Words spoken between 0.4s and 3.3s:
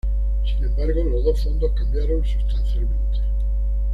Sin embargo, los dos fondos cambiaron sustancialmente.